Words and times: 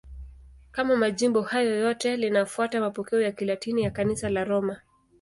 Kama 0.71 0.95
majimbo 0.97 1.41
hayo 1.41 1.75
yote, 1.79 2.17
linafuata 2.17 2.81
mapokeo 2.81 3.21
ya 3.21 3.31
Kilatini 3.31 3.81
ya 3.83 3.91
Kanisa 3.91 4.29
la 4.29 4.43
Roma. 4.43 4.77